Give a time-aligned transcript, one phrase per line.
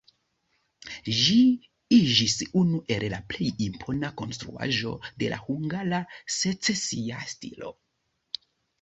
[1.17, 1.35] Ĝi
[1.97, 6.03] iĝis unu el la plej impona konstruaĵo de la hungara
[6.41, 7.75] secesia stilo.